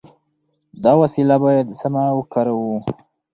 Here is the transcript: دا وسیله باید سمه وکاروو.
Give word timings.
دا 0.83 0.91
وسیله 1.01 1.35
باید 1.45 1.67
سمه 1.79 2.03
وکاروو. 2.17 2.73